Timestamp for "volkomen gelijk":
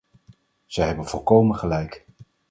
1.07-2.05